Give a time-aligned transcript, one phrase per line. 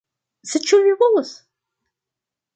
[0.51, 1.35] Sed ĉu vi volas?